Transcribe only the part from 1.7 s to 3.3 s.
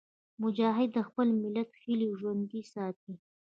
هیلې ژوندي ساتي.